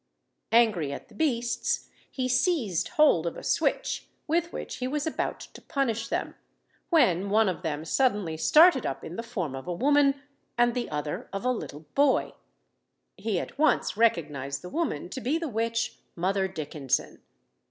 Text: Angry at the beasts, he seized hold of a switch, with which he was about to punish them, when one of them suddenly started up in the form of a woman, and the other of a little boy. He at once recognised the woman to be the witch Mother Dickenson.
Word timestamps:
Angry 0.51 0.91
at 0.91 1.09
the 1.09 1.13
beasts, 1.13 1.89
he 2.09 2.27
seized 2.27 2.87
hold 2.87 3.27
of 3.27 3.37
a 3.37 3.43
switch, 3.43 4.07
with 4.25 4.51
which 4.51 4.77
he 4.77 4.87
was 4.87 5.05
about 5.05 5.39
to 5.41 5.61
punish 5.61 6.07
them, 6.07 6.33
when 6.89 7.29
one 7.29 7.47
of 7.47 7.61
them 7.61 7.85
suddenly 7.85 8.35
started 8.35 8.83
up 8.83 9.03
in 9.03 9.15
the 9.15 9.21
form 9.21 9.53
of 9.53 9.67
a 9.67 9.73
woman, 9.75 10.19
and 10.57 10.73
the 10.73 10.89
other 10.89 11.29
of 11.31 11.45
a 11.45 11.51
little 11.51 11.85
boy. 11.93 12.33
He 13.15 13.39
at 13.39 13.59
once 13.59 13.95
recognised 13.95 14.63
the 14.63 14.69
woman 14.69 15.07
to 15.09 15.21
be 15.21 15.37
the 15.37 15.47
witch 15.47 15.99
Mother 16.15 16.47
Dickenson. 16.47 17.21